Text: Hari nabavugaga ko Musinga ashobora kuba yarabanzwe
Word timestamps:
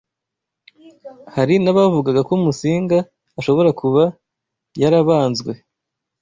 Hari 1.35 1.55
nabavugaga 1.63 2.21
ko 2.29 2.33
Musinga 2.43 2.97
ashobora 3.39 3.69
kuba 3.81 4.03
yarabanzwe 4.81 5.51